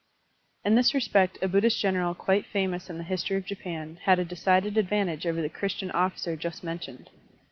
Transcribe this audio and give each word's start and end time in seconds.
In 0.65 0.73
this 0.73 0.95
respect 0.95 1.37
a 1.43 1.47
Buddhist 1.47 1.79
general 1.79 2.15
quite 2.15 2.47
famous 2.47 2.89
in 2.89 2.97
the 2.97 3.03
history 3.03 3.37
of 3.37 3.45
Japan 3.45 3.99
had 4.05 4.17
a 4.17 4.25
decided 4.25 4.75
advantage 4.75 5.27
over 5.27 5.43
the 5.43 5.47
Christian 5.47 5.91
officer 5.91 6.35
just 6.35 6.63
mentioned. 6.63 7.11